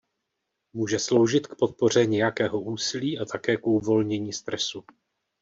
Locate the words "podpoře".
1.55-2.05